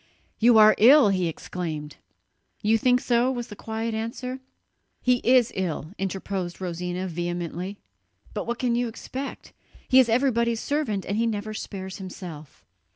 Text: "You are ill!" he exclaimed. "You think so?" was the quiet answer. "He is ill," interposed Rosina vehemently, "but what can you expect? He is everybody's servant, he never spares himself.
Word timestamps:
"You 0.39 0.57
are 0.57 0.73
ill!" 0.79 1.09
he 1.09 1.27
exclaimed. 1.27 1.97
"You 2.63 2.79
think 2.79 2.99
so?" 2.99 3.29
was 3.31 3.49
the 3.49 3.55
quiet 3.55 3.93
answer. 3.93 4.39
"He 4.99 5.17
is 5.17 5.51
ill," 5.53 5.91
interposed 5.99 6.59
Rosina 6.59 7.07
vehemently, 7.07 7.77
"but 8.33 8.47
what 8.47 8.57
can 8.57 8.73
you 8.73 8.87
expect? 8.87 9.53
He 9.87 9.99
is 9.99 10.09
everybody's 10.09 10.59
servant, 10.59 11.05
he 11.05 11.27
never 11.27 11.53
spares 11.53 11.99
himself. 11.99 12.65